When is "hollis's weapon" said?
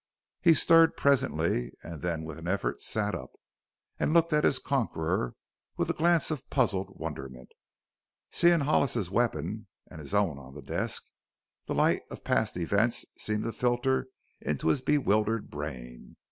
8.61-9.67